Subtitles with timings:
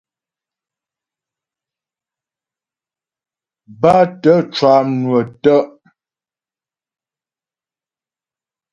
[3.81, 5.63] Bátə̀ cwànwə̀ tə'.